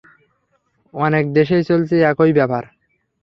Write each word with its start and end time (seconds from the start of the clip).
অনেক 0.93 1.25
দেশেই 1.33 1.63
চলছে 1.63 1.95
একই 2.11 2.31
ব্যাপার। 2.33 2.63